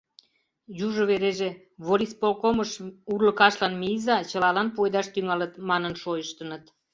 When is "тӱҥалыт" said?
5.13-5.53